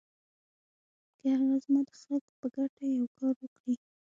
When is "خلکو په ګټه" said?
2.01-2.83